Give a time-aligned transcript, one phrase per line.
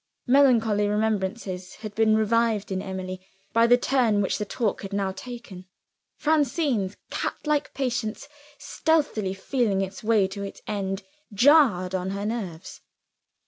[0.25, 3.21] Melancholy remembrances had been revived in Emily
[3.53, 5.67] by the turn which the talk had now taken.
[6.17, 8.27] Francine's cat like patience,
[8.57, 12.81] stealthily feeling its way to its end, jarred on her nerves.